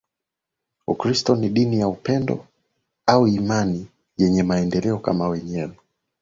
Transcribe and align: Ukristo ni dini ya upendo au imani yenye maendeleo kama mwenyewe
Ukristo 0.87 1.35
ni 1.35 1.49
dini 1.49 1.79
ya 1.79 1.87
upendo 1.87 2.47
au 3.05 3.27
imani 3.27 3.87
yenye 4.17 4.43
maendeleo 4.43 4.99
kama 4.99 5.27
mwenyewe 5.27 5.77